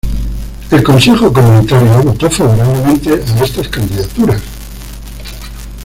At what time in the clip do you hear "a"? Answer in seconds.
3.37-3.43